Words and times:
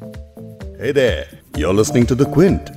Hey 0.00 0.92
there, 0.92 1.26
you're 1.56 1.74
listening 1.74 2.06
to 2.06 2.14
The 2.14 2.26
Quint. 2.26 2.70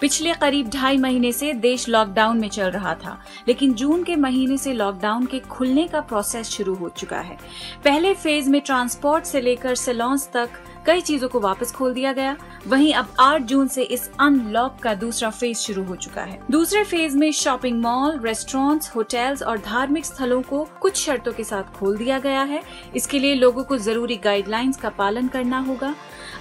पिछले 0.00 0.32
करीब 0.34 0.68
ढाई 0.70 0.96
महीने 0.98 1.30
से 1.32 1.52
देश 1.54 1.88
लॉकडाउन 1.88 2.40
में 2.40 2.48
चल 2.48 2.70
रहा 2.70 2.94
था 3.04 3.16
लेकिन 3.48 3.74
जून 3.74 4.02
के 4.04 4.16
महीने 4.16 4.56
से 4.58 4.72
लॉकडाउन 4.72 5.26
के 5.26 5.38
खुलने 5.50 5.86
का 5.88 6.00
प्रोसेस 6.00 6.48
शुरू 6.50 6.74
हो 6.74 6.88
चुका 6.98 7.20
है 7.20 7.36
पहले 7.84 8.12
फ़ेज़ 8.14 8.50
में 8.50 8.60
ट्रांसपोर्ट 8.60 9.24
से 9.24 9.40
लेकर 9.40 9.74
सैलॉन्स 9.74 10.28
तक 10.34 10.58
कई 10.86 11.00
चीज़ों 11.00 11.28
को 11.28 11.40
वापस 11.40 11.72
खोल 11.72 11.94
दिया 11.94 12.12
गया। 12.12 12.36
वहीं 12.66 12.94
अब 12.94 13.14
8 13.20 13.42
जून 13.42 13.68
से 13.68 13.82
इस 13.82 14.10
अनलॉक 14.20 14.76
का 14.82 14.94
दूसरा 14.94 15.30
फ़ेज़ 15.30 15.58
शुरू 15.58 15.84
हो 15.84 15.96
चुका 15.96 16.22
है। 16.22 16.40
दूसरे 16.50 16.84
फ़ेज़ 16.84 17.16
में 17.16 17.32
शॉपिंग 17.32 17.82
मॉल, 17.82 18.18
रेस्टोरेंट्स, 18.18 18.94
होटल्स 18.96 19.42
और 19.42 19.58
धार्मिक 19.58 20.04
स्थलों 20.04 20.42
को 20.42 20.68
कुछ 20.80 20.96
शर्तों 20.96 21.32
के 21.32 21.44
साथ 21.44 21.62
खोल 21.62 21.96
दिया 21.96 22.18
गया 22.18 22.42
है। 22.42 22.62
इसके 22.96 23.18
लिए 23.18 23.34
लोगों 23.34 23.64
को 23.64 23.76
ज़रूरी 23.76 24.16
गाइडलाइंस 24.16 24.76
का 24.76 24.88
पालन 24.88 25.28
करना 25.28 25.58
होगा। 25.58 25.94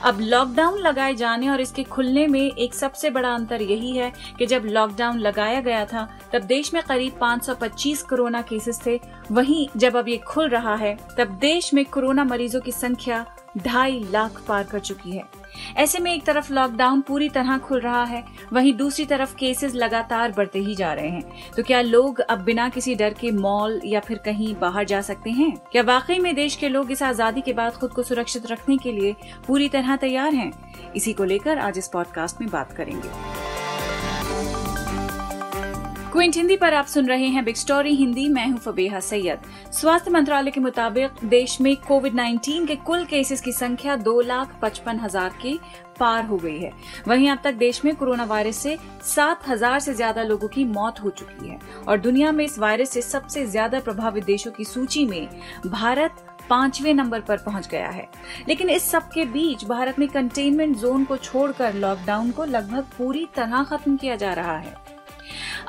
अब 0.04 0.18
लॉकडाउन 0.22 0.80
लगाए 0.80 1.16
जाने 1.16 1.50
और 1.50 1.62
इसके 1.62 1.84
खुलने 1.84 2.28
में 2.28 2.52
एक 2.56 2.74
सबसे 2.74 3.10
बड़ा 3.10 3.34
अंतर 3.34 3.62
यही 3.62 3.98
है 3.98 4.14
कि 4.40 4.46
जब 4.46 4.62
लॉकडाउन 4.66 5.20
लगाया 5.20 5.62
गया 5.62 5.86
था, 5.86 6.20
तब 6.34 6.42
देश 6.42 6.74
में 6.74 6.84
करीब 6.84 7.14
525 7.14 8.02
कोरोना 8.02 8.42
केसेस 8.42 8.80
थे। 8.86 9.00
वहीं 9.32 9.68
जब 9.78 9.96
अब 9.96 10.08
ये 10.08 10.18
खुल 10.18 10.50
रहा 10.50 10.76
है, 10.76 10.98
तब 11.18 11.28
देश 11.28 11.74
में 11.74 11.86
कोरोना 11.86 12.24
मरीजों 12.24 12.62
की 12.62 12.72
संख्या 12.72 13.26
ढाई 13.58 14.06
लाख 14.12 14.42
पार 14.48 14.64
कर 14.64 14.80
चुकी 14.80 15.12
है। 15.12 15.24
ऐसे 15.78 16.00
में 16.00 16.14
एक 16.14 16.24
तरफ़ 16.24 16.52
लॉकडाउन 16.54 17.02
पूरी 17.02 17.28
तरह 17.30 17.58
खुल 17.58 17.80
रहा 17.80 18.04
है, 18.04 18.24
वहीं 18.54 18.74
दूसरी 18.74 19.06
तरफ़ 19.06 19.36
केसेस 19.36 19.76
लगातार 19.76 20.32
बढ़ते 20.32 20.60
ही 20.60 20.76
जा 20.76 20.94
रहे 20.94 21.10
हैं। 21.10 21.52
तो 21.58 21.64
क्या 21.64 21.82
लोग 21.82 22.20
अब 22.20 22.42
बिना 22.42 22.70
किसी 22.70 22.96
डर 22.96 23.14
के 23.14 23.32
मॉल 23.32 23.80
या 23.86 24.00
फिर 24.00 24.18
कहीं 24.18 24.56
बाहर 24.56 24.86
जा 24.86 25.02
सकते 25.02 25.30
हैं? 25.30 25.52
क्या 25.72 25.84
वाकई 25.84 26.20
में 26.20 26.34
देश 26.36 26.56
के 26.56 26.70
लोग 26.70 26.92
इस 26.92 27.04
आज़ादी 27.04 27.42
के 27.42 27.54
बाद 27.54 27.74
खुद 27.74 27.92
को 27.92 28.04
सुरक्षित 28.04 28.48
रखने 28.48 28.78
के 28.78 28.92
लिए 28.92 29.16
पूरी 29.48 29.70
तरह 29.70 29.96
तैयार 29.96 30.34
हैं? 30.34 30.52
इसी 30.96 31.14
को 31.14 31.24
लेकर 31.24 31.58
आज 31.58 31.78
इस 31.78 31.88
पॉडकास्ट 31.88 32.42
में 32.42 32.50
बात 32.50 32.74
करेंगे। 32.74 33.41
क्विंट 36.12 36.36
हिंदी 36.36 36.56
पर 36.58 36.74
आप 36.74 36.86
सुन 36.86 37.06
रहे 37.08 37.28
हैं 37.28 37.44
बिग 37.46 37.56
स्टोरी 37.56 37.94
हिंदी, 37.96 38.28
मैं 38.30 38.48
हूँ 38.48 38.58
फबीहा 38.60 39.00
सैयद। 39.00 39.42
स्वास्थ्य 39.74 40.12
मंत्रालय 40.12 40.52
के 40.52 40.60
मुताबिक 40.60 41.24
देश 41.26 41.60
में 41.62 41.76
कोविड 41.78 42.14
19 42.14 42.66
के 42.68 42.76
कुल 42.78 43.06
केसेस 43.06 43.42
की 43.42 43.52
संख्या 43.52 43.96
दो 43.98 44.20
लाख 44.22 44.60
पचपन 44.62 45.00
हज़ार 45.00 45.38
के 45.42 45.54
पार 46.00 46.26
हो 46.26 46.38
गई 46.38 46.58
है। 46.60 46.72
वहीं 47.08 47.30
अब 47.32 47.40
तक 47.44 47.54
देश 47.54 47.84
में 47.86 47.96
कोरोना 47.96 48.24
वायरस 48.24 48.58
से 48.58 48.78
सात 49.06 49.48
हज़ार 49.48 49.80
से 49.80 49.94
ज़्यादा 49.94 50.24
लोगों 50.24 50.48
की 50.48 50.66
मौत 50.66 51.00
हो 51.04 51.10
चुकी 51.12 51.50
है 51.50 51.60
और 51.88 52.00
दुनिया 52.00 52.32
में 52.32 52.44
इस 52.46 52.60
वायरस 52.60 52.90
से 52.90 53.02
सबसे 53.02 53.46
ज़्यादा 53.46 53.80
प्रभावित 53.80 54.26
देशों 54.26 54.52
की 54.52 54.66
सूची 54.66 55.06
में 55.06 55.28
भारत 55.68 56.26
पाँचवें 56.50 56.94
नंबर 56.94 57.22
पर 57.22 57.38
पहुँच 57.38 57.68
गया 57.70 57.90
है। 57.90 58.08
लेकिन 58.48 58.70
इस 58.70 58.92
सब 58.92 59.10
के 59.10 59.26
बीच 59.28 59.66
भारत 59.66 60.00
में 60.00 60.08
कंटेनमेंट 60.10 60.78
जोन 60.78 61.04
को 61.06 61.18
छोड़कर 61.18 61.74
लॉकडाउन 61.76 62.32
को 62.32 62.46
लगभग 62.46 62.86
पूरी 62.98 63.28
तरह 63.36 63.64
खत्म 63.64 63.98
किया 63.98 64.16
जा 64.16 64.34
रहा 64.34 64.58
है। 64.58 64.81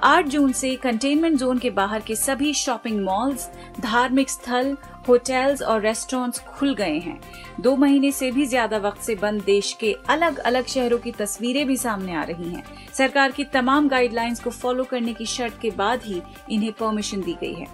8 0.04 0.26
जून 0.26 0.52
से 0.52 0.74
कंटेनमेंट 0.76 1.38
जोन 1.38 1.58
के 1.58 1.70
बाहर 1.70 2.00
के 2.00 2.16
सभी 2.16 2.52
शॉपिंग 2.54 3.04
मॉल्स 3.04 3.48
धार्मिक 3.80 4.30
स्थल 4.30 4.76
होटल्स 5.08 5.62
और 5.62 5.80
रेस्टोरेंट्स 5.80 6.40
खुल 6.40 6.74
गए 6.74 6.98
हैं। 6.98 7.20
दो 7.60 7.76
महीने 7.76 8.12
से 8.12 8.30
भी 8.30 8.46
ज़्यादा 8.46 8.78
वक्त 8.78 9.02
से 9.02 9.14
बंद 9.14 9.42
देश 9.42 9.72
के 9.80 9.96
अलग 10.08 10.38
अलग 10.38 10.66
शहरों 10.66 10.98
की 10.98 11.10
तस्वीरें 11.10 11.66
भी 11.66 11.76
सामने 11.76 12.14
आ 12.14 12.22
रही 12.22 12.48
हैं। 12.48 12.64
सरकार 12.94 13.30
की 13.30 13.44
तमाम 13.44 13.88
गाइडलाइंस 13.88 14.40
को 14.40 14.50
फॉलो 14.50 14.84
करने 14.84 15.14
की 15.14 15.26
शर्त 15.26 15.58
के 15.62 15.70
बाद 15.70 16.02
ही 16.02 16.22
इन्हें 16.50 16.72
परमिशन 16.72 17.20
दी 17.20 17.32
गई 17.32 17.54
है। 17.54 17.66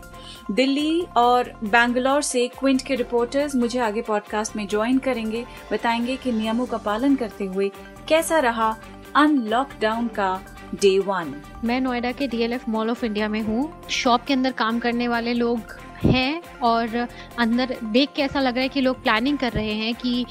दिल्ली 0.51 1.07
और 1.17 1.53
बैंगलोर 1.65 2.23
से 2.23 2.47
क्विंट 2.49 2.83
के 2.83 2.95
रिपोर्टर्स 2.95 3.55
मुझे 3.55 3.79
आगे 3.79 4.03
पॉडकास्ट 4.03 4.57
में 4.57 4.67
ज्वाइन 4.67 4.99
करेंगे, 4.99 5.45
बताएँगे 5.73 6.17
कि 6.17 6.33
नियमों 6.33 6.67
का 6.67 6.77
पालन 6.77 7.17
करते 7.17 7.45
हुए 7.45 7.71
कैसा 8.09 8.39
रहा 8.39 8.77
अनलॉकडाउन 9.17 10.09
का 10.09 10.41
डे 10.75 10.99
वन 10.99 11.35
मैं 11.65 11.81
नोएडा 11.81 12.13
के 12.13 12.27
डीएलएफ 12.27 12.69
मॉल 12.69 12.91
ऑफ़ 12.91 13.05
इंडिया 13.05 13.29
में 13.29 13.41
हूँ। 13.43 13.83
शॉप 13.91 14.25
के 14.25 14.35
अंदर 14.35 14.53
काम 14.53 14.79
करने 14.79 15.09
वाले 15.09 15.35
लोग 15.35 15.59
हैं 16.05 16.43
और 16.63 17.07
अंदर 17.39 17.77
देख 17.85 18.09
के 18.17 18.23
ऐसा 18.23 18.41
लग 18.41 18.55
रहा 18.55 18.63
है 18.63 18.69
कि 18.69 18.81
लोग 18.81 19.03
प्लानिंग 19.03 19.39
कर 19.39 19.53
रहे 19.53 19.73
हैं 19.73 19.95
कि 19.95 20.25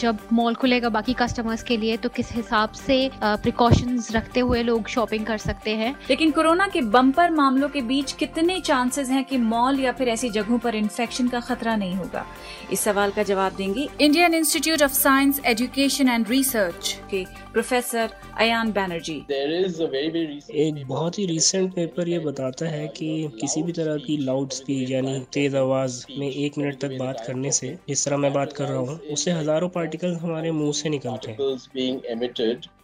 जब 0.00 0.18
मॉल 0.32 0.54
खुलेगा 0.54 0.88
बाकी 0.88 1.12
कस्टमर्स 1.12 1.62
के 1.62 1.76
लिए 1.76 1.96
तो 1.96 2.08
किस 2.08 2.32
हिसाब 2.32 2.72
से 2.76 2.98
प्रिकॉशंस 3.24 4.10
रखते 4.12 4.40
हुए 4.40 4.62
लोग 4.62 4.88
शॉपिंग 4.88 5.26
कर 5.26 5.38
सकते 5.38 5.74
हैं। 5.76 5.94
लेकिन 6.10 6.30
कोरोना 6.30 6.66
के 6.68 6.80
बम्पर 6.80 7.30
मामलों 7.30 7.68
के 7.68 7.80
बीच 7.82 8.12
कितने 8.12 8.58
चांसेस 8.60 9.08
हैं 9.10 9.24
कि 9.24 9.38
मॉल 9.38 9.80
या 9.80 9.92
फिर 9.92 10.08
ऐसी 10.08 10.30
जगहों 10.30 10.58
पर 10.58 10.74
इन्फेक्शन 10.74 11.28
का 11.28 11.40
खतरा 11.40 11.76
नहीं 11.76 11.94
होगा? 11.94 12.26
इस 12.72 12.80
सवाल 12.80 13.10
का 13.10 13.22
जवाब 13.22 13.56
देंगे 13.56 13.88
Indian 14.00 14.34
Institute 14.34 14.82
of 14.82 14.92
Science 14.92 15.40
Education 15.46 16.08
and 16.08 16.28
Research 16.28 16.98
के 17.10 17.24
प्रोफेसर 17.52 18.10
अयान 18.38 18.70
बैनर्जी। 18.72 19.16
एक 19.24 20.84
बहुत 20.86 21.18
ही 21.18 21.26
रिसेंट 21.26 21.72
पेपर 21.74 22.08
ये 22.08 22.18
बताता 22.18 22.66
है 22.66 22.86
कि 22.88 23.28
किसी 23.40 23.62
भी 23.62 23.72
तरह 23.72 23.96
की 23.96 24.16
लाउड 24.24 24.50
स्पीच 24.50 24.83
यानी 24.90 25.18
तेज 25.32 25.54
आवाज़ 25.56 26.04
में 26.18 26.28
एक 26.28 26.58
मिनट 26.58 26.78
तक 26.80 26.96
बात 26.98 27.22
करने 27.26 27.50
से 27.52 27.76
जिस 27.88 28.04
तरह 28.04 28.16
मैं 28.16 28.32
बात 28.32 28.52
कर 28.52 28.64
रहा 28.64 28.78
हूँ 28.78 28.98
उससे 29.12 29.30
हज़ारों 29.30 29.68
पार्टिकल 29.70 30.14
हमारे 30.16 30.50
मुँह 30.50 30.72
से 30.72 30.88
निकलते 30.88 31.30
हैं। 31.30 31.38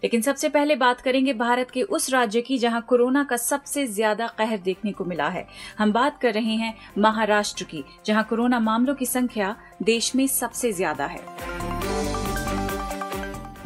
लेकिन 0.03 0.21
सबसे 0.23 0.49
पहले 0.49 0.77
बात 0.77 1.01
करेंगे 1.01 1.33
भारत 1.35 1.71
के 1.71 1.83
उस 1.83 2.11
राज्य 2.11 2.41
की 2.41 2.59
जहाँ 2.59 2.81
कोरोना 2.89 3.25
का 3.25 3.37
सबसे 3.37 3.87
ज़्यादा 3.89 4.27
कहर 4.39 4.59
देखने 4.61 4.93
को 4.93 5.05
मिला 5.05 5.29
है। 5.29 5.47
हम 5.79 5.93
बात 5.93 6.19
कर 6.21 6.35
रहे 6.35 6.55
हैं 6.55 6.75
महाराष्ट्र 6.99 7.65
की 7.65 7.85
जहाँ 8.07 8.25
कोरोना 8.31 8.61
मामलों 8.61 8.95
की 8.95 9.07
संख्या 9.07 9.55
देश 9.83 10.15
में 10.17 10.27
सबसे 10.29 10.73
ज़्यादा 10.73 11.07
है। 11.07 11.80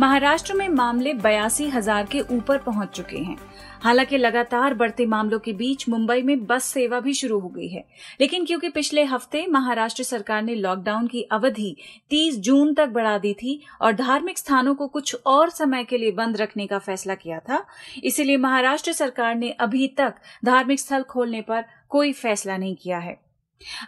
महाराष्ट्र 0.01 0.55
में 0.55 0.69
मामले 0.69 1.13
बयासी 1.15 1.69
हज़ार 1.69 2.07
के 2.07 2.21
ऊपर 2.21 2.59
पहुँच 2.59 2.89
चुके 2.89 3.19
हैं। 3.19 3.37
हालाँकि 3.83 4.19
लगातार 4.19 4.75
बढ़ते 4.75 5.05
मामलों 5.07 5.39
के 5.39 5.53
बीच 5.53 5.89
मुंबई 5.89 6.23
में 6.23 6.45
बस 6.47 6.65
सेवा 6.65 7.01
भी 7.01 7.13
शुरू 7.15 7.39
हो 7.41 7.49
गई 7.49 7.69
है। 7.69 7.85
लेकिन 8.21 8.45
क्योंकि 8.45 8.69
पिछले 8.69 9.05
हफ़्ते 9.05 9.47
महाराष्ट्र 9.47 10.03
सरकार 10.03 10.43
ने 10.43 10.55
लॉकडाउन 10.55 11.07
की 11.07 11.23
अवधि 11.23 11.77
30 12.11 12.39
जून 12.39 12.75
तक 12.75 12.89
बढ़ा 12.89 13.17
दी 13.19 13.33
थी 13.35 13.61
और 13.81 13.93
धार्मिक 13.93 14.39
स्थानों 14.39 14.75
को 14.75 14.87
कुछ 14.89 15.17
और 15.27 15.51
समय 15.51 15.85
के 15.85 15.99
लिए 15.99 16.13
बंद 16.13 16.37
रखने 16.37 16.67
का 16.67 16.79
फैसला 16.79 17.15
किया 17.15 17.39
था, 17.41 17.65
इसलिए 18.05 18.37
महाराष्ट्र 18.37 18.93
सरकार 18.93 19.35
ने 19.35 19.51
अभी 19.51 19.89
तक 19.99 20.15
धार्मिक 20.45 20.81
स्थल 20.81 21.03
खोलने 21.03 21.41
पर 21.43 21.65
कोई 21.89 22.13
फैसला 22.13 22.57
नहीं 22.57 22.77
किया 22.77 22.99
है। 22.99 23.19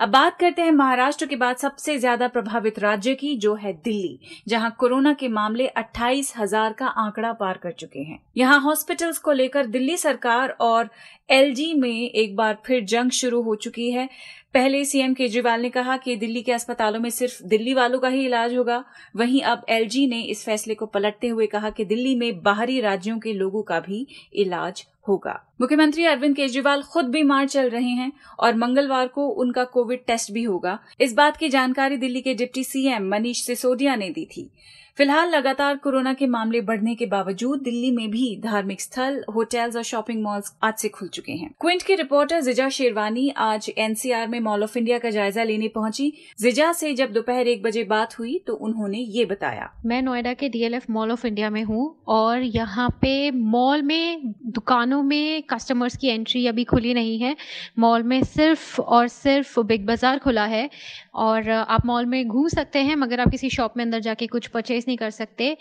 अब 0.01 0.09
बात 0.09 0.39
करते 0.39 0.63
हैं 0.63 0.71
महाराष्ट्र 0.73 1.27
के 1.27 1.37
बाद 1.37 1.57
सबसे 1.57 1.97
ज़्यादा 1.99 2.29
प्रभावित 2.29 2.79
राज्य 2.79 3.15
की, 3.15 3.35
जो 3.37 3.55
है 3.55 3.73
दिल्ली, 3.75 4.19
जहाँ 4.49 4.75
कोरोना 4.79 5.13
के 5.13 5.29
मामले 5.29 5.67
अट्ठाईस 5.67 6.33
हज़ार 6.37 6.73
का 6.73 6.87
आंकड़ा 6.87 7.33
पार 7.33 7.59
कर 7.59 7.73
चुके 7.73 8.01
हैं। 8.01 8.19
यहाँ 8.37 8.61
हॉस्पिटल्स 8.61 9.19
को 9.19 9.33
लेकर 9.33 9.67
दिल्ली 9.67 9.97
सरकार 9.97 10.57
और 10.61 10.89
एलजी 11.31 11.73
में 11.75 12.11
एक 12.11 12.35
बार 12.37 12.59
फिर 12.67 12.85
जंग 12.85 13.11
शुरू 13.11 13.43
हो 13.43 13.55
चुकी 13.57 13.91
है। 13.91 14.09
पहले 14.55 14.85
सीएम 14.85 15.15
केजरीवाल 15.15 15.61
ने 15.61 15.71
कहा 15.71 15.97
कि 15.97 16.17
दिल्ली 16.17 16.43
के 16.43 16.53
अस्पतालों 16.53 17.01
में 17.01 17.09
सिर्फ़ 17.11 17.43
दिल्ली 17.45 17.75
वालों 17.75 17.99
का 17.99 18.09
ही 18.09 18.25
इलाज 18.27 18.55
होगा। 18.55 18.83
वहीं 19.17 19.43
अब 19.43 19.65
एलजी 19.69 20.07
ने 20.07 20.21
इस 20.23 20.45
फैसले 20.45 20.75
को 20.75 20.87
पलटते 20.87 21.29
हुए 21.29 21.47
कहा 21.47 21.71
कि 21.71 21.85
दिल्ली 21.85 22.15
में 22.15 22.43
बाहरी 22.43 22.81
राज्यों 22.81 23.19
के 23.19 23.33
लोगों 23.33 23.63
का 23.63 23.81
भी 23.81 24.07
इलाज 24.35 24.85
होगा। 25.09 25.41
मुख्यमंत्री 25.61 26.05
अरविंद 26.05 26.37
केजरीवाल 26.37 26.83
खुद 26.83 27.05
बीमार 27.05 27.49
चल 27.49 27.71
रहे 27.71 27.91
हैं 27.91 28.13
और 28.39 28.55
मंगलवार 28.55 29.07
को 29.07 29.29
उनका 29.29 29.65
कोविड 29.65 30.05
टेस्ट 30.07 30.33
भी 30.33 30.43
होगा। 30.43 30.79
इस 31.01 31.15
बात 31.15 31.37
की 31.37 31.49
जानकारी 31.49 31.97
दिल्ली 31.97 32.21
के 32.21 32.35
डिप्टी 32.35 32.65
सीएम 32.65 33.09
मनीष 33.09 33.47
सिसोदिया 33.47 33.97
ने 33.97 34.11
दी 34.11 34.25
थी। 34.25 34.51
फ़िलहाल 34.99 35.29
लगातार 35.31 35.77
कोरोना 35.77 36.13
के 36.15 36.27
मामले 36.27 36.61
बढ़ने 36.61 36.95
के 36.95 37.07
बावजूद 37.07 37.61
दिल्ली 37.63 37.91
में 37.91 38.11
भी 38.11 38.41
धार्मिक 38.45 38.81
स्थल 38.81 39.21
होटल्स 39.35 39.75
और 39.77 39.83
शॉपिंग 39.83 40.23
मॉल्स 40.23 40.53
आज 40.65 40.75
से 40.75 40.89
खुल 40.89 41.09
चुके 41.09 41.33
हैं। 41.33 41.51
क्विंट 41.61 41.83
के 41.83 41.95
रिपोर्टर 41.95 42.41
जिजा 42.41 42.69
शेरवानी 42.69 43.29
आज 43.39 43.71
एनसीआर 43.79 44.29
में 44.29 44.39
मॉल 44.41 44.63
ऑफ़ 44.63 44.79
इंडिया 44.79 44.99
का 44.99 45.11
जायजा 45.11 45.43
लेने 45.43 45.69
पहुँची। 45.69 46.13
जिजा 46.41 46.71
से 46.73 46.93
जब 46.95 47.13
दोपहर 47.13 47.49
एक 47.49 47.63
बजे 47.63 47.83
बात 47.85 48.19
हुई 48.19 48.39
तो 48.47 48.55
उन्होंने 48.55 48.99
ये 48.99 49.25
बताया। 49.25 49.71
मैं 49.87 50.01
नोएडा 50.03 50.33
के 50.35 50.49
डीएलएफ 50.49 50.89
मॉल 50.91 51.13
ऑफ़ 51.13 51.27
इंडिया 51.27 51.51
में 51.51 51.63
हूँ 51.65 51.95
और 52.09 52.43
यहाँ 52.43 52.89
पे 53.03 53.31
मॉल 53.33 53.83
में, 53.83 54.35
दुकानों 54.47 55.03
में 55.03 55.43
कस्टमर्स 55.51 55.97
की 55.97 56.09
एंट्री 56.09 56.47
अभी 56.47 56.65
खुली 56.65 56.95
नहीं 56.95 57.19
है। 57.19 57.37
मॉल 57.79 58.03
में 58.05 58.23
सिर्फ़ 58.25 58.81
और 58.81 59.09
सिर्फ़ 59.11 59.61
बिग 59.61 59.87
बाज़ार 59.87 60.19
खुला 60.19 60.47
है 60.47 60.69
और 61.17 61.51
आप 61.51 61.87
मॉल 61.87 62.07
में 62.07 62.27
घूम 62.27 62.49
सकते 62.49 62.79
हैं, 62.79 62.97
मगर 62.97 63.21
आप 63.21 63.31
किसी 63.31 63.51
शॉप 63.51 63.77
में 63.77 63.85
अंदर 63.85 64.01
जाके 64.01 64.27
कुछ 64.29 64.47
परचेज 64.49 64.85
नहीं 64.89 64.97
कर 64.97 65.11
सकते। 65.11 65.57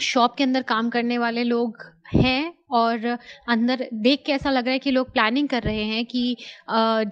शॉप 0.00 0.34
के 0.34 0.44
अंदर 0.44 0.62
काम 0.64 0.90
करने 0.90 1.18
वाले 1.18 1.44
लोग 1.44 1.84
हैं 2.14 2.52
और 2.70 3.06
अंदर 3.48 3.86
देख 3.94 4.22
के 4.26 4.32
ऐसा 4.32 4.50
लग 4.50 4.64
रहा 4.64 4.72
है 4.72 4.78
कि 4.78 4.90
लोग 4.90 5.12
प्लानिंग 5.12 5.48
कर 5.48 5.62
रहे 5.62 5.82
हैं 5.84 6.04
कि 6.06 6.36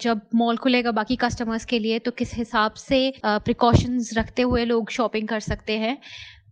जब 0.03 0.21
मॉल 0.35 0.57
खुलेगा 0.57 0.91
बाकी 0.93 1.17
कस्टमर्स 1.17 1.65
के 1.65 1.79
लिए 1.79 1.99
तो 1.99 2.11
किस 2.11 2.35
हिसाब 2.35 2.75
से 2.75 3.01
प्रिकॉशंस 3.25 4.11
रखते 4.19 4.43
हुए 4.43 4.65
लोग 4.65 4.91
शॉपिंग 4.91 5.29
कर 5.29 5.41
सकते 5.41 5.79
हैं। 5.79 5.99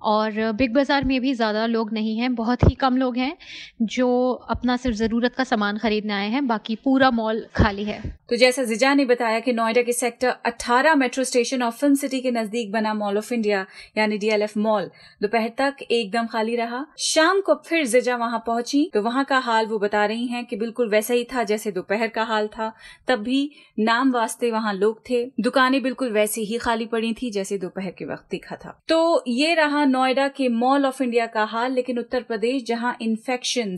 और 0.04 0.52
बिग 0.52 0.74
बाज़ार 0.74 1.04
में 1.04 1.20
भी 1.20 1.32
ज़्यादा 1.34 1.66
लोग 1.66 1.92
नहीं 1.92 2.16
हैं, 2.18 2.34
बहुत 2.34 2.62
ही 2.62 2.74
कम 2.74 2.96
लोग 2.96 3.16
हैं, 3.16 3.36
जो 3.82 4.32
अपना 4.50 4.76
सिर्फ़ 4.76 4.96
ज़रूरत 4.96 5.34
का 5.34 5.44
सामान 5.44 5.78
खरीदने 5.78 6.12
आए 6.12 6.28
हैं, 6.30 6.46
बाकी 6.46 6.74
पूरा 6.84 7.10
मॉल 7.12 7.44
खाली 7.56 7.84
है। 7.84 8.02
तो 8.28 8.36
जैसा 8.36 8.62
जिजा 8.64 8.92
ने 8.94 9.04
बताया 9.04 9.40
कि 9.40 9.52
नोएडा 9.52 9.82
के 9.82 9.92
सेक्टर 9.92 10.34
18 10.46 10.94
मेट्रो 10.94 11.24
स्टेशन 11.24 11.62
और 11.62 11.70
फ़िल्म 11.72 11.94
सिटी 11.94 12.20
के 12.20 12.30
नज़दीक 12.30 12.70
बना 12.72 12.94
मॉल 12.94 13.18
ऑफ़ 13.18 13.32
इंडिया, 13.34 13.64
यानी 13.98 14.18
डीएलएफ 14.18 14.56
मॉल, 14.58 14.90
दोपहर 15.22 15.52
तक 15.58 15.82
एकदम 15.82 16.26
खाली 16.26 16.56
रहा। 16.56 16.84
शाम 17.00 17.40
को 17.40 17.54
फिर 17.66 17.86
जिजा 17.86 18.16
वहाँ 18.16 18.42
पहुँची 18.46 18.90
तो 18.94 19.02
वहाँ 19.02 19.24
का 19.24 19.38
हाल 19.40 19.66
वो 19.66 19.78
बता 19.78 20.04
रही 20.06 20.26
हैं 20.26 20.44
कि 20.46 20.56
बिल्कुल 20.56 20.88
वैसा 20.90 21.14
ही 21.14 21.24
था 21.24 21.42
जैसे 21.44 21.70
दोपहर 21.72 22.08
का 22.08 22.22
हाल 22.24 22.46
था, 22.48 22.72
तब 23.08 23.18
भी 23.18 23.50
नाम 23.80 24.12
वास्ते 24.12 24.50
वहाँ 24.50 24.72
लोग 24.74 25.00
थे, 25.10 25.24
दुकानें 25.40 25.82
बिल्कुल 25.82 26.12
वैसे 26.12 26.40
ही 26.42 26.58
खाली 26.58 26.86
पड़ी 26.86 27.12
थी 27.12 27.30
जैसे 27.30 27.58
दोपहर 27.58 27.90
के 27.90 28.04
वक्त 28.04 28.24
दिखा 28.30 28.56
था। 28.56 28.78
तो 28.88 29.24
ये 29.28 29.54
रहा 29.54 29.84
नोएडा 29.94 30.26
के 30.28 30.48
मॉल 30.48 30.86
ऑफ़ 30.86 31.02
इंडिया 31.02 31.26
का 31.26 31.42
हाल, 31.44 31.72
लेकिन 31.72 31.98
उत्तर 31.98 32.22
प्रदेश, 32.22 32.64
जहाँ 32.64 32.96
इन्फेक्शन 33.02 33.76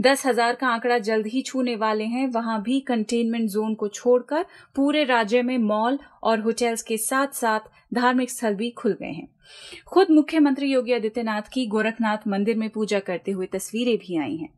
दस 0.00 0.24
हज़ार 0.26 0.54
का 0.54 0.68
आंकड़ा 0.68 0.98
जल्द 0.98 1.26
ही 1.26 1.42
छूने 1.42 1.74
वाले 1.76 2.04
हैं, 2.04 2.26
वहाँ 2.26 2.60
भी 2.62 2.78
कंटेनमेंट 2.80 3.48
जोन 3.50 3.74
को 3.74 3.88
छोड़कर 3.88 4.44
पूरे 4.76 5.04
राज्य 5.04 5.42
में 5.42 5.58
मॉल 5.58 5.98
और 6.22 6.40
होटल्स 6.40 6.82
के 6.82 6.96
साथ 6.96 7.26
साथ 7.26 7.60
धार्मिक 7.94 8.30
स्थल 8.30 8.54
भी 8.54 8.70
खुल 8.70 8.92
गए 8.92 9.12
हैं। 9.12 9.28
खुद 9.86 10.06
मुख्यमंत्री 10.10 10.72
योगी 10.72 10.92
आदित्यनाथ 10.92 11.42
की 11.52 11.66
गोरखनाथ 11.66 12.16
मंदिर 12.28 12.56
में 12.56 12.70
पूजा 12.70 12.98
करते 12.98 13.30
हुए 13.30 13.46
तस्वीरें 13.46 13.96
भी 13.96 14.16
आई 14.18 14.36
हैं। 14.36 14.48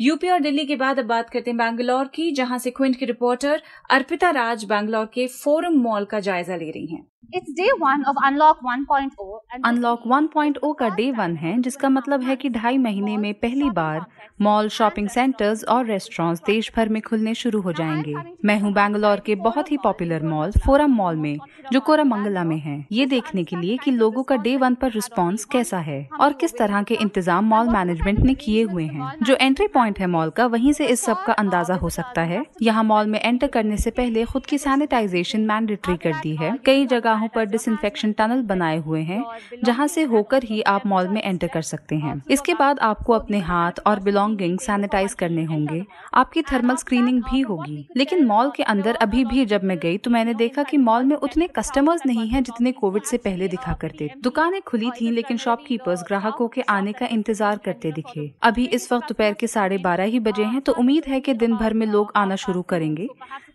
यूपी 0.00 0.28
और 0.28 0.40
दिल्ली 0.40 0.66
के 0.66 0.76
बाद 0.76 0.98
अब 0.98 1.04
बात 1.04 1.30
करते 1.30 1.50
हैं 1.50 1.58
बैंगलोर 1.58 2.04
की 2.04 2.32
जहाँ 2.32 2.58
से 2.58 2.70
क्विंट 2.70 2.96
की 2.96 3.06
रिपोर्टर 3.06 3.62
अर्पिता 3.90 4.30
राज 4.30 4.64
बैंगलोर 4.64 5.06
के 5.06 5.26
फोरम 5.26 5.72
मॉल 5.72 6.04
का 6.04 6.20
जायजा 6.20 6.56
ले 6.56 6.70
रही 6.70 6.86
हैं। 6.86 7.06
It's 7.36 7.50
day 7.60 7.70
one 7.82 8.02
of 8.04 8.14
Unlock 8.24 8.58
1.0. 8.64 9.38
and 9.54 9.66
unlock 9.66 10.02
1.0 10.08 10.74
का 10.78 10.88
डे 10.88 11.10
वन 11.10 11.36
है 11.36 11.62
जिसका 11.62 11.88
मतलब 11.88 12.22
है 12.22 12.36
कि 12.36 12.48
ढाई 12.48 12.78
महीने 12.78 13.16
में 13.16 13.34
पहली 13.34 13.70
बार 13.70 14.06
मॉल 14.40 14.68
शॉपिंग 14.68 15.08
सेंटर्स 15.08 15.64
और 15.64 15.86
रेस्टोरेंट्स 15.86 16.42
देश 16.46 16.72
भर 16.76 16.88
में 16.88 17.02
खुलने 17.02 17.34
शुरू 17.34 17.60
हो 17.60 17.72
जाएँगे। 17.72 18.14
मैं 18.44 18.60
हूँ 18.60 18.72
बैंगलोर 18.72 19.20
के 19.20 19.34
बहुत 19.34 19.72
ही 19.72 19.76
पॉपुलर 19.76 20.22
मॉल 20.22 20.50
फोरम 20.50 20.90
मॉल 20.90 21.03
में, 21.12 21.38
जो 21.72 21.80
कोरामंगला 21.80 22.44
में 22.44 22.58
है। 22.58 22.84
ये 22.92 23.06
देखने 23.06 23.44
के 23.44 23.56
लिए 23.56 23.76
कि 23.76 23.90
लोगों 23.90 24.22
का 24.22 24.36
डे 24.36 24.56
वन 24.56 24.74
पर 24.74 24.90
रिस्पांस 24.90 25.44
कैसा 25.44 25.78
है 25.78 26.08
और 26.20 26.32
किस 26.32 26.56
तरह 26.58 26.82
के 26.82 26.94
इंतज़ाम 26.94 27.44
मॉल 27.44 27.68
मैनेजमेंट 27.68 28.18
ने 28.20 28.34
किए 28.34 28.62
हुए 28.62 28.84
हैं। 28.84 29.12
जो 29.22 29.34
एंट्री 29.36 29.66
पॉइंट 29.68 29.98
है 29.98 30.06
मॉल 30.06 30.30
का, 30.30 30.46
वहीं 30.46 30.72
से 30.72 30.86
इस 30.86 31.04
सब 31.04 31.24
का 31.24 31.32
अंदाज़ा 31.34 31.74
हो 31.74 31.90
सकता 31.90 32.22
है। 32.22 32.44
यहाँ 32.62 32.84
मॉल 32.84 33.06
में 33.06 33.20
एंटर 33.20 33.46
करने 33.46 33.76
से 33.76 33.90
पहले 33.90 34.24
खुद 34.24 34.46
की 34.46 34.58
सैनिटाइजेशन 34.58 35.40
मैंडेटरी 35.42 35.96
कर 35.96 36.12
दी 36.12 36.34
है। 36.36 36.56
कई 36.66 36.86
जगहों 36.86 37.28
पर 37.28 37.44
डिसइंफेक्शन 37.46 38.12
टनल 38.12 38.42
बनाए 38.44 38.76
हुए 38.78 39.00
हैं, 39.02 39.22
जहाँ 39.64 39.86
से 39.86 40.02
होकर 40.04 40.42
ही 40.42 40.60
आप 40.62 40.86
मॉल 40.86 41.08
में 41.08 41.22
एंटर 41.22 41.46
कर 41.46 41.62
सकते 41.62 41.96
हैं। 41.96 42.20
इसके 42.30 42.54
बाद 42.54 42.78
आपको 42.80 43.12
अपने 43.12 43.38
हाथ 43.40 43.80
और 43.86 44.00
बिलोंगिंग 44.00 44.58
सैनिटाइज 44.58 45.14
करने 45.14 45.44
होंगे। 45.44 45.84
आपकी 46.14 46.42
थर्मल 46.42 46.76
स्क्रीनिंग 46.76 47.22
भी 47.22 47.40
होगी। 47.40 47.86
लेकिन 47.96 48.24
मॉल 48.26 48.50
के 48.50 48.62
अंदर 48.64 48.94
अभी 48.96 49.24
भी 49.24 49.44
जब 49.46 49.64
मैं 49.64 49.78
गई 49.78 49.98
तो 49.98 50.10
मैंने 50.10 50.34
देखा 50.34 50.62
कि 50.62 50.76
मॉल 50.78 50.93
में 51.02 51.16
उतने 51.16 51.46
कस्टमर्स 51.48 52.00
नहीं 52.06 52.26
हैं 52.28 52.42
जितने 52.42 52.72
कोविड 52.72 53.02
से 53.02 53.16
पहले 53.18 53.48
दिखा 53.48 53.72
करते। 53.72 54.10
दुकानें 54.22 54.60
खुली 54.62 54.90
थी 54.90 55.10
लेकिन 55.10 55.36
शॉपकीपर्स 55.36 56.02
ग्राहकों 56.02 56.48
के 56.48 56.60
आने 56.70 56.92
का 56.92 57.06
इंतज़ार 57.06 57.58
करते 57.64 57.92
दिखे। 57.92 58.30
अभी 58.42 58.66
इस 58.68 58.92
वक्त 58.92 59.08
दोपहर 59.08 59.34
के 59.34 59.46
साढ़े 59.46 59.78
बारह 59.78 60.04
ही 60.04 60.20
बजे 60.20 60.44
हैं 60.44 60.60
तो 60.60 60.72
उम्मीद 60.74 61.04
है 61.08 61.20
कि 61.20 61.34
दिन 61.34 61.56
भर 61.56 61.74
में 61.74 61.86
लोग 61.86 62.12
आना 62.16 62.36
शुरू 62.36 62.62
करेंगे। 62.64 63.08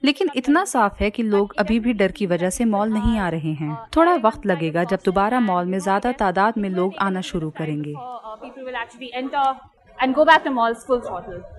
लेकिन 0.04 0.30
इतना 0.36 0.64
साफ़ 0.66 1.04
है 1.04 1.10
कि 1.10 1.24
लोग 1.24 1.54
अभी 1.60 1.80
भी 1.80 1.94
डर 1.94 2.12
की 2.12 2.26
वजह 2.26 2.50
से 2.50 2.66
मॉल 2.66 2.90
नहीं 2.90 3.18
आ 3.20 3.30
रहे 3.30 3.54
हैं। 3.54 3.78
थोड़ा 3.96 4.14
वक्त 4.24 4.46
लगेगा 4.46 4.84
जब 4.84 5.00
दोबारा 5.06 5.40
मॉल 5.40 5.66
में 5.66 5.80
ज़्यादा 5.80 6.12
तादाद 6.12 6.58
में 6.58 6.70
लोग 6.70 6.96
आना 7.02 7.22
शुरू 7.22 7.50
करेंगे. 7.60 7.94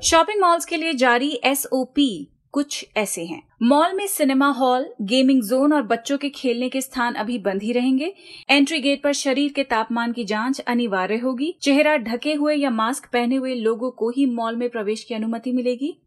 शॉपिंग 0.02 0.40
मॉल्स 0.40 0.64
के 0.64 0.76
लिए 0.76 0.92
जारी 0.94 1.30
एसओपी 1.44 2.28
कुछ 2.52 2.86
ऐसे 2.96 3.24
हैं। 3.24 3.42
मॉल 3.62 3.94
में 3.94 4.06
सिनेमा 4.06 4.48
हॉल, 4.48 4.94
गेमिंग 5.00 5.42
जोन 5.42 5.72
और 5.72 5.82
बच्चों 5.82 6.18
के 6.18 6.28
खेलने 6.28 6.68
के 6.68 6.80
स्थान 6.80 7.14
अभी 7.14 7.38
बंद 7.38 7.62
ही 7.62 7.72
रहेंगे। 7.72 8.14
एंट्री 8.50 8.80
गेट 8.80 9.02
पर 9.02 9.12
शरीर 9.12 9.52
के 9.52 9.64
तापमान 9.64 10.12
की 10.12 10.24
जाँच 10.24 10.60
अनिवार्य 10.60 11.16
होगी। 11.16 11.54
चेहरा 11.62 11.96
ढके 11.96 12.34
हुए 12.34 12.54
या 12.54 12.70
मास्क 12.70 13.08
पहने 13.12 13.36
हुए 13.36 13.54
लोगों 13.54 13.90
को 13.90 14.10
ही 14.10 14.26
मॉल 14.26 14.56
में 14.56 14.70
प्रवेश 14.70 15.04
की 15.04 15.14
अनुमति 15.14 15.52
मिलेगी। 15.52 15.98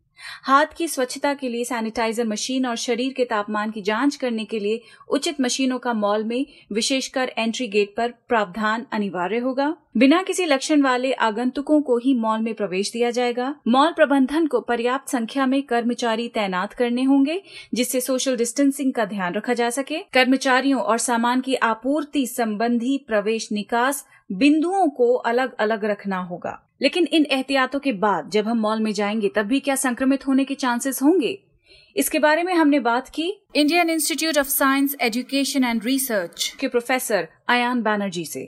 हाथ 0.43 0.65
की 0.77 0.87
स्वच्छता 0.87 1.33
के 1.33 1.49
लिए 1.49 1.63
सैनिटाइजर 1.63 2.25
मशीन 2.25 2.65
और 2.65 2.75
शरीर 2.75 3.13
के 3.13 3.25
तापमान 3.25 3.71
की 3.71 3.81
जाँच 3.81 4.15
करने 4.15 4.45
के 4.45 4.59
लिए 4.59 4.81
उचित 5.09 5.41
मशीनों 5.41 5.79
का 5.79 5.93
मॉल 5.93 6.23
में 6.23 6.45
विशेषकर 6.71 7.31
एंट्री 7.37 7.67
गेट 7.67 7.93
पर 7.97 8.13
प्रावधान 8.27 8.85
अनिवार्य 8.91 9.37
होगा। 9.37 9.75
बिना 9.97 10.23
किसी 10.23 10.45
लक्षण 10.45 10.81
वाले 10.81 11.13
आगंतुकों 11.13 11.81
को 11.81 11.97
ही 11.97 12.13
मॉल 12.13 12.39
में 12.39 12.53
प्रवेश 12.53 12.91
दिया 12.91 13.11
जाएगा। 13.11 13.55
मॉल 13.67 13.91
प्रबंधन 13.91 14.47
को 14.47 14.61
पर्याप्त 14.61 15.09
संख्या 15.09 15.45
में 15.45 15.63
कर्मचारी 15.63 16.27
तैनात 16.27 16.73
करने 16.73 17.03
होंगे, 17.03 17.43
जिससे 17.73 18.01
सोशल 18.01 18.37
डिस्टेंसिंग 18.37 18.93
का 18.93 19.05
ध्यान 19.05 19.33
रखा 19.33 19.53
जा 19.53 19.69
सके। 19.69 19.99
कर्मचारियों 19.99 20.81
और 20.81 20.97
सामान 20.97 21.41
की 21.41 21.55
आपूर्ति 21.55 22.27
संबंधी 22.27 23.05
प्रवेश 23.07 23.51
निकास 23.51 24.07
बिंदुओं 24.31 24.89
को 24.89 25.13
अलग 25.13 25.55
अलग 25.55 25.85
रखना 25.85 26.17
होगा। 26.17 26.69
लेकिन 26.83 27.07
इन 27.07 27.25
एहतियातों 27.25 27.79
के 27.79 27.91
बाद 27.91 28.29
जब 28.29 28.47
हम 28.47 28.57
मॉल 28.57 28.79
में 28.79 28.93
जाएँगे 28.93 29.29
तब 29.35 29.43
भी 29.43 29.59
क्या 29.59 29.75
संक्रमित 29.75 30.27
होने 30.27 30.45
के 30.45 30.55
चांसेस 30.55 31.01
होंगे? 31.01 31.43
इसके 31.95 32.19
बारे 32.19 32.43
में 32.43 32.53
हमने 32.53 32.79
बात 32.79 33.09
की। 33.09 33.43
Indian 33.55 33.89
Institute 33.89 34.37
of 34.37 34.47
Science 34.47 34.95
Education 35.01 35.63
and 35.63 35.85
Research 35.85 36.57
के 36.59 36.67
प्रोफेसर 36.67 37.27
अयान 37.47 37.81
बैनर्जी 37.83 38.25
से। 38.25 38.43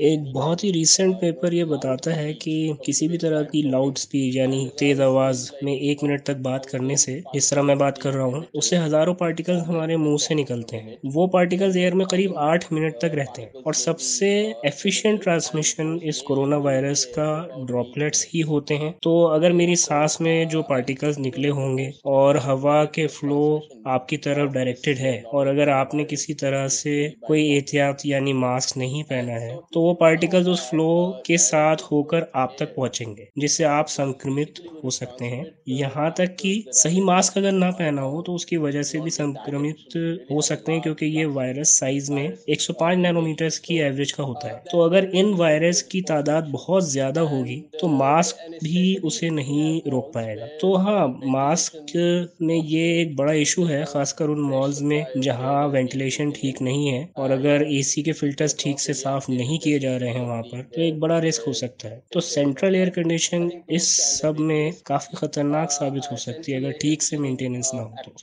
एक 0.00 0.30
बहुत 0.32 0.62
ही 0.64 0.70
रिसेंट 0.72 1.14
पेपर 1.20 1.54
ये 1.54 1.64
बताता 1.64 2.10
है 2.12 2.32
कि 2.34 2.52
किसी 2.84 3.08
भी 3.08 3.18
तरह 3.18 3.42
की 3.44 3.62
लाउड 3.64 3.96
स्पीच 3.98 4.36
यानी 4.36 4.60
तेज 4.78 5.00
आवाज़ 5.00 5.50
में 5.62 5.72
एक 5.72 6.02
मिनट 6.02 6.24
तक 6.26 6.36
बात 6.42 6.64
करने 6.66 6.96
से 6.96 7.14
जिस 7.34 7.50
तरह 7.50 7.62
मैं 7.62 7.76
बात 7.78 7.98
कर 7.98 8.12
रहा 8.14 8.24
हूँ 8.26 8.44
उससे 8.54 8.76
हज़ारों 8.76 9.14
पार्टिकल्स 9.16 9.62
हमारे 9.66 9.96
मुँह 9.98 10.16
से 10.20 10.34
निकलते 10.34 10.76
हैं। 10.76 10.96
वो 11.08 11.26
पार्टिकल्स 11.28 11.76
एयर 11.76 11.94
में 11.94 12.06
करीब 12.06 12.34
आठ 12.40 12.72
मिनट 12.72 12.96
तक 13.02 13.12
रहते 13.14 13.42
हैं 13.42 13.52
और 13.66 13.74
सबसे 13.76 14.28
एफिशिएंट 14.66 15.22
ट्रांसमिशन 15.22 15.98
इस 16.04 16.20
कोरोना 16.22 16.56
वायरस 16.60 17.04
का 17.18 17.28
ड्रॉपलेट्स 17.66 18.26
ही 18.32 18.40
होते 18.50 18.74
हैं। 18.76 18.92
तो 19.02 19.22
अगर 19.28 19.52
मेरी 19.54 19.76
सांस 19.78 20.18
में 20.20 20.48
जो 20.48 20.62
पार्टिकल्स 20.64 21.18
निकले 21.18 21.48
होंगे 21.50 21.90
और 22.08 22.36
हवा 22.40 22.84
के 22.94 23.06
फ्लो 23.08 23.40
आपकी 23.88 24.16
तरफ़ 24.18 24.50
डायरेक्टेड 24.52 24.98
है 24.98 25.14
और 25.32 25.46
अगर 25.46 25.68
आपने 25.70 26.04
किसी 26.06 26.34
तरह 26.36 26.66
से 26.70 26.94
कोई 27.22 27.42
एहतियात 27.46 28.02
यानी 28.06 28.32
मास्क 28.34 28.76
नहीं 28.76 29.02
पहना 29.04 29.32
है 29.38 29.56
तो 29.72 29.80
वो 29.82 29.92
पार्टिकल्स 29.96 30.48
उस 30.48 30.68
फ्लो 30.68 30.88
के 31.26 31.38
साथ 31.38 31.82
होकर 31.90 32.30
आप 32.36 32.56
तक 32.58 32.72
पहुँचेंगे, 32.74 33.28
जिससे 33.38 33.64
आप 33.66 33.86
संक्रमित 33.88 34.60
हो 34.84 34.90
सकते 34.90 35.24
हैं। 35.26 35.46
यहाँ 35.70 36.10
तक 36.18 36.34
कि 36.40 36.52
सही 36.74 37.00
मास्क 37.02 37.36
अगर 37.38 37.52
ना 37.52 37.70
पहना 37.72 38.02
हो 38.02 38.20
तो 38.22 38.34
उसकी 38.34 38.56
वजह 38.58 38.82
से 38.84 39.00
भी 39.00 39.10
संक्रमित 39.10 39.96
हो 40.30 40.40
सकते 40.42 40.72
हैं, 40.72 40.80
क्योंकि 40.80 41.06
ये 41.08 41.24
वायरस 41.26 41.78
साइज़ 41.78 42.10
में 42.12 42.24
105 42.48 42.98
नैनोमीटर 42.98 43.48
की 43.64 43.78
एवरेज 43.80 44.12
का 44.12 44.24
होता 44.24 44.48
है। 44.48 44.62
तो 44.70 44.80
अगर 44.80 45.10
इन 45.14 45.32
वायरस 45.36 45.82
की 45.84 46.00
तादाद 46.04 46.44
बहुत 46.50 46.84
ज़्यादा 46.86 47.20
होगी 47.26 47.64
तो 47.78 47.88
मास्क 47.88 48.44
भी 48.62 48.96
उसे 49.04 49.28
नहीं 49.30 49.80
रोक 49.90 50.10
पाएगा। 50.14 50.48
तो 50.60 50.74
हाँ 50.76 51.06
मास्क 51.26 51.96
में 52.42 52.54
ये 52.56 52.82
एक 53.00 53.14
बड़ा 53.16 53.32
इशू 53.34 53.64
है 53.64 53.77
खासकर 53.84 54.28
उन 54.28 54.40
मॉल्स 54.42 54.80
में 54.82 55.06
जहाँ 55.18 55.66
वेंटिलेशन 55.68 56.32
ठीक 56.32 56.60
नहीं 56.62 56.88
है 56.88 57.08
और 57.16 57.30
अगर 57.30 57.62
एसी 57.70 58.02
के 58.02 58.12
फिल्टर्स 58.12 58.56
ठीक 58.60 58.80
से 58.80 58.94
साफ़ 58.94 59.30
नहीं 59.30 59.58
किए 59.58 59.78
जा 59.78 59.96
रहे 59.96 60.10
हैं 60.10 60.20
वहाँ 60.20 60.42
पर 60.44 60.62
तो 60.64 60.80
एक 60.80 61.00
बड़ा 61.00 61.18
रिस्क 61.18 61.42
हो 61.42 61.52
सकता 61.54 61.88
है। 61.88 62.02
तो 62.12 62.20
सेंट्रल 62.22 62.74
एयर 62.76 62.90
कंडीशन 62.92 63.50
इस 63.70 63.90
सब 64.12 64.38
में 64.42 64.72
काफ़ी 64.86 65.16
खतरनाक 65.16 65.70
साबित 65.72 66.10
हो 66.10 66.16
सकती 66.18 66.52
है, 66.52 66.58
अगर 66.58 66.72
ठीक 66.80 67.02
से 67.02 67.18
मेंटेनेंस 67.18 67.74
ना 67.74 67.82
हो 67.82 67.96
तो। 67.98 68.18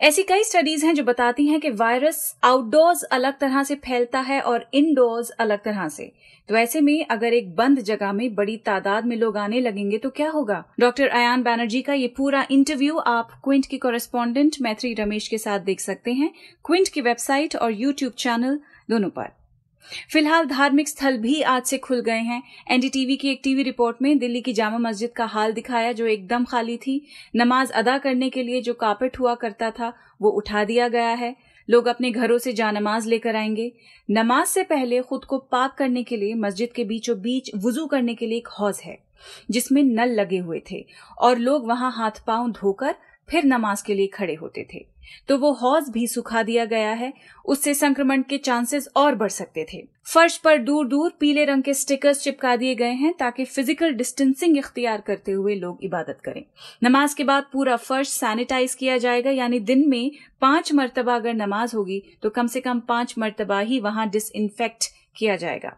ऐसी 0.00 0.22
कई 0.22 0.42
स्टडीज़ 0.44 0.84
हैं 0.86 0.94
जो 0.94 1.02
बताती 1.04 1.46
हैं 1.46 1.60
कि 1.60 1.70
वायरस 1.70 2.36
आउटडोर्स 2.44 3.02
अलग 3.02 3.38
तरह 3.38 3.62
से 3.62 3.74
फैलता 3.74 4.20
है 4.20 4.40
और 4.40 4.66
इनडोर्स 4.74 5.30
अलग 5.30 5.58
तरह 5.58 5.88
से। 5.88 6.12
तो 6.48 6.56
ऐसे 6.56 6.80
में 6.80 7.06
अगर 7.06 7.32
एक 7.32 7.54
बंद 7.56 7.80
जगह 7.80 8.12
में 8.12 8.34
बड़ी 8.34 8.56
तादाद 8.56 9.06
में 9.06 9.16
लोग 9.16 9.36
आने 9.36 9.60
लगेंगे 9.60 9.98
तो 9.98 10.10
क्या 10.10 10.30
होगा? 10.30 10.64
डॉक्टर 10.80 11.08
अयान 11.08 11.42
बैनर्जी 11.42 11.82
का 11.82 11.94
ये 11.94 12.08
पूरा 12.08 12.46
इंटरव्यू 12.50 12.96
आप 12.96 13.30
क्विंट 13.44 13.66
के 13.66 13.78
कॉरेस्पॉन्डेंट 13.78 14.56
मैत्री 14.62 14.92
रमेश 14.94 15.28
के 15.28 15.38
साथ 15.38 15.60
देख 15.60 15.80
सकते 15.80 16.12
हैं। 16.12 16.30
क्विंट 16.64 16.88
की 16.88 17.00
वेबसाइट 17.00 17.56
और 17.56 17.72
यूट्यूब 17.72 18.12
चैनल 18.12 18.60
दोनों 18.90 19.10
पर। 19.10 19.30
फ़िलहाल 20.12 20.46
धार्मिक 20.46 20.88
स्थल 20.88 21.16
भी 21.16 21.42
आज 21.42 21.62
से 21.62 21.78
खुल 21.78 22.00
गए 22.00 22.18
हैं। 22.18 22.42
एनडीटीवी 22.70 23.16
की 23.16 23.28
एक 23.28 23.40
टीवी 23.44 23.62
रिपोर्ट 23.62 23.96
में 24.02 24.18
दिल्ली 24.18 24.40
की 24.40 24.52
जामा 24.52 24.78
मस्जिद 24.78 25.10
का 25.10 25.24
हाल 25.24 25.52
दिखाया, 25.52 25.92
जो 25.92 26.06
एकदम 26.06 26.44
खाली 26.44 26.76
थी। 26.76 27.06
नमाज़ 27.36 27.72
अदा 27.72 27.98
करने 27.98 28.30
के 28.30 28.42
लिए 28.42 28.60
जो 28.60 28.74
कापेट 28.74 29.18
हुआ 29.18 29.34
करता 29.34 29.70
था, 29.70 29.92
वो 30.22 30.30
उठा 30.30 30.64
दिया 30.64 30.88
गया 30.88 31.08
है। 31.08 31.36
लोग 31.70 31.86
अपने 31.86 32.10
घरों 32.10 32.38
से 32.38 32.52
जानमाज 32.52 33.06
लेकर 33.06 33.36
आएँगे। 33.36 33.72
नमाज़ 34.10 34.48
से 34.48 34.62
पहले 34.62 35.00
खुद 35.00 35.24
को 35.24 35.38
पाक 35.38 35.74
करने 35.74 36.02
के 36.02 36.16
लिए, 36.16 36.34
मस्जिद 36.34 36.72
के 36.72 36.84
बीचों 36.84 37.20
बीच 37.20 37.50
वुजू 37.56 37.86
करने 37.86 38.14
के 38.14 38.26
लिए 38.26 38.38
एक 38.38 38.48
हौज 38.48 38.80
है, 38.84 38.98
जिसमें 39.50 39.82
नल 39.82 40.14
लगे 40.14 40.38
हुए 40.38 40.62
थे 40.70 40.86
और 41.18 41.38
लोग 41.38 41.66
वहाँ 41.66 41.92
हाथ 41.92 42.24
पाँव 42.26 42.50
धोकर 42.52 42.94
फिर 43.30 43.44
नमाज़ 43.44 43.84
के 43.84 43.94
लिए 43.94 44.06
खड़े 44.06 44.34
होते 44.34 44.66
थे। 44.74 44.93
तो 45.28 45.38
वो 45.38 45.52
हौज 45.54 45.88
भी 45.88 46.06
सुखा 46.06 46.42
दिया 46.42 46.64
गया 46.64 46.92
है। 46.92 47.12
उससे 47.44 47.74
संक्रमण 47.74 48.22
के 48.22 48.38
चांसेस 48.38 48.88
और 48.96 49.14
बढ़ 49.14 49.30
सकते 49.30 49.66
थे। 49.72 49.82
फर्श 50.06 50.36
पर 50.36 50.58
दूर 50.58 50.86
दूर 50.88 51.12
पीले 51.20 51.44
रंग 51.44 51.62
के 51.62 51.74
स्टिकर्स 51.74 52.22
चिपका 52.22 52.54
दिए 52.56 52.74
गए 52.74 52.92
हैं 52.92 53.12
ताकि 53.18 53.44
फ़िज़िकल 53.44 53.92
डिस्टेंसिंग 53.92 54.56
इख्तियार 54.58 55.00
करते 55.00 55.32
हुए 55.32 55.54
लोग 55.54 55.84
इबादत 55.84 56.18
करें। 56.24 56.42
नमाज़ 56.82 57.16
के 57.16 57.24
बाद 57.24 57.46
पूरा 57.52 57.76
फर्श 57.76 58.08
सैनिटाइज 58.08 58.74
किया 58.74 58.98
जाएगा, 58.98 59.30
यानी 59.30 59.60
दिन 59.60 59.88
में 59.88 60.10
पाँच 60.40 60.72
मरतबा 60.72 61.14
अगर 61.14 61.34
नमाज़ 61.34 61.76
होगी 61.76 62.02
तो 62.22 62.30
कम 62.30 62.46
से 62.46 62.60
कम 62.60 62.80
पाँच 62.80 63.14
मरतबा 63.18 63.60
ही 63.60 63.80
वहाँ 63.80 64.08
डिसइंफेक्ट 64.10 64.92
किया 65.16 65.36
जाएगा। 65.36 65.76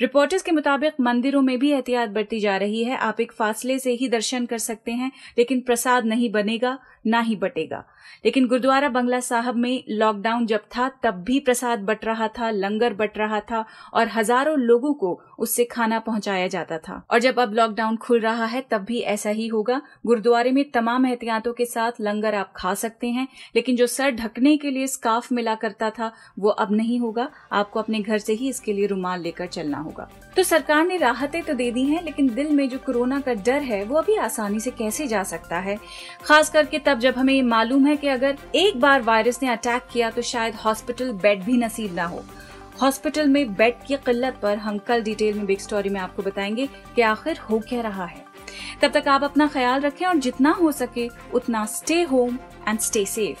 रिपोर्टर्स 0.00 0.42
के 0.42 0.52
मुताबिक 0.52 0.92
मंदिरों 1.00 1.42
में 1.42 1.58
भी 1.58 1.70
एहतियात 1.70 2.08
बरती 2.08 2.40
जा 2.40 2.56
रही 2.56 2.84
है। 2.84 2.96
आप 2.96 3.20
एक 3.20 3.32
फासले 3.32 3.78
से 3.78 3.92
ही 3.92 4.08
दर्शन 4.08 4.46
कर 4.46 4.58
सकते 4.58 4.92
हैं, 4.92 5.12
लेकिन 5.38 5.60
प्रसाद 5.60 6.06
नहीं 6.06 6.32
बनेगा, 6.32 6.78
ना 7.06 7.20
ही 7.20 7.36
बटेगा। 7.36 7.84
लेकिन 8.24 8.46
गुरुद्वारा 8.46 8.88
बंगला 8.88 9.20
साहब 9.20 9.56
में 9.56 9.84
लॉकडाउन 9.90 10.46
जब 10.46 10.60
था, 10.76 10.88
तब 10.88 11.14
भी 11.14 11.40
प्रसाद 11.40 11.78
बट 11.78 12.04
रहा 12.04 12.28
था, 12.28 12.50
लंगर 12.50 12.94
बट 12.94 13.18
रहा 13.18 13.40
था, 13.40 13.64
और 13.94 14.08
हज़ारों 14.08 14.58
लोगों 14.58 14.94
को 14.94 15.20
उससे 15.38 15.64
खाना 15.64 15.98
पहुँचाया 15.98 16.46
जाता 16.46 16.78
था। 16.78 17.06
और 17.10 17.18
जब 17.18 17.40
अब 17.40 17.54
लॉकडाउन 17.54 17.96
खुल 17.96 18.20
रहा 18.20 18.44
है, 18.44 18.64
तब 18.70 18.78
भी 18.78 19.00
ऐसा 19.00 19.30
ही 19.30 19.46
होगा। 19.46 19.82
गुरुद्वारे 20.06 20.52
में 20.52 20.70
तमाम 20.70 21.06
एहतियातों 21.06 21.52
के 21.52 21.64
साथ 21.64 21.92
लंगर 22.00 22.34
आप 22.34 22.52
खा 22.56 22.74
सकते 22.74 23.06
हैं, 23.06 23.28
लेकिन 23.56 23.76
जो 23.76 23.86
सर 23.86 24.10
ढकने 24.10 24.56
के 24.56 24.70
लिए 24.70 24.86
स्काफ 24.86 25.32
मिला 25.32 25.54
करता 25.54 25.90
था, 25.90 26.12
वो 26.38 26.48
अब 26.48 26.72
नहीं 26.72 27.00
होगा। 27.00 27.30
आपको 27.52 27.80
अपने 27.80 28.00
घर 28.00 28.18
से 28.18 28.32
ही 28.32 28.48
इसके 28.48 28.72
लिए 28.72 28.86
रुमाल 28.86 29.20
लेकर 29.20 29.46
चलना 29.66 29.78
होगा। 29.78 30.08
तो 30.36 30.42
सरकार 30.42 30.84
ने 30.86 30.96
राहतें 30.96 31.42
तो 31.42 31.54
दे 31.54 31.70
दी 31.70 31.82
हैं, 31.84 32.02
लेकिन 32.02 32.34
दिल 32.34 32.50
में 32.50 32.68
जो 32.68 32.78
कोरोना 32.78 33.20
का 33.20 33.34
डर 33.34 33.62
है, 33.62 33.84
वो 33.84 33.98
अभी 33.98 34.16
आसानी 34.16 34.60
से 34.60 34.70
कैसे 34.70 35.06
जा 35.06 35.22
सकता 35.22 35.58
है? 35.58 35.78
खास 36.24 36.50
करके 36.50 36.78
तब 36.78 36.98
जब 36.98 37.14
हमें 37.16 37.42
मालूम 37.42 37.86
है 37.86 37.96
कि 37.96 38.08
अगर 38.08 38.38
एक 38.54 38.80
बार 38.80 39.02
वायरस 39.02 39.42
ने 39.42 39.48
अटैक 39.48 39.82
किया 39.92 40.10
तो 40.10 40.22
शायद 40.22 40.54
हॉस्पिटल 40.54 41.12
बेड 41.12 41.42
भी 41.44 41.56
नसीब 41.56 41.94
ना 41.94 42.04
हो। 42.04 42.24
हॉस्पिटल 42.82 43.28
में 43.28 43.54
बेड 43.54 43.74
की 43.86 43.96
किल्लत 43.96 44.38
पर 44.42 44.58
हम 44.58 44.78
कल 44.78 45.02
डिटेल 45.02 45.34
में 45.34 45.46
बिग 45.46 45.58
स्टोरी 45.58 45.88
में 45.88 46.00
आपको 46.00 46.22
बताएँगे 46.22 46.68
कि 46.96 47.02
आखिर 47.02 47.38
हो 47.38 47.58
क्या 47.58 47.80
रहा 47.80 48.04
है। 48.04 48.24
तब 48.82 48.92
तक 48.92 49.08
आप 49.08 49.24
अपना 49.24 49.46
ख्याल 49.46 49.80
रखें 49.80 50.06
और 50.06 50.16
जितना 50.16 50.50
हो 50.50 50.72
सके, 50.72 51.08
उतना 51.34 51.64
stay 51.66 52.02
home 52.02 52.38
and 52.68 52.78
stay 52.78 53.04
safe 53.06 53.40